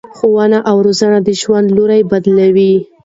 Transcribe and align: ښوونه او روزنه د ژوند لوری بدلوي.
ښوونه 0.17 0.59
او 0.69 0.75
روزنه 0.85 1.19
د 1.27 1.29
ژوند 1.41 1.67
لوری 1.77 2.01
بدلوي. 2.11 2.73